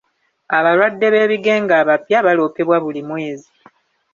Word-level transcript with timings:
Abalwadde 0.57 1.07
b'ebigenge 1.13 1.73
abapya 1.81 2.19
baloopebwa 2.25 2.77
buli 2.83 3.01
mwezi. 3.07 3.49